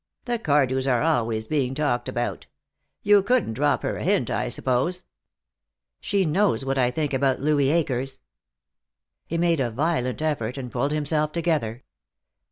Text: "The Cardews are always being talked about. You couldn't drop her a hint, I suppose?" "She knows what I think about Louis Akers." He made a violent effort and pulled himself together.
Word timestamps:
"The 0.25 0.39
Cardews 0.39 0.87
are 0.91 1.03
always 1.03 1.45
being 1.45 1.75
talked 1.75 2.09
about. 2.09 2.47
You 3.03 3.21
couldn't 3.21 3.53
drop 3.53 3.83
her 3.83 3.97
a 3.97 4.03
hint, 4.03 4.31
I 4.31 4.49
suppose?" 4.49 5.03
"She 5.99 6.25
knows 6.25 6.65
what 6.65 6.79
I 6.79 6.89
think 6.89 7.13
about 7.13 7.39
Louis 7.39 7.69
Akers." 7.69 8.19
He 9.27 9.37
made 9.37 9.59
a 9.59 9.69
violent 9.69 10.19
effort 10.19 10.57
and 10.57 10.71
pulled 10.71 10.91
himself 10.91 11.31
together. 11.33 11.83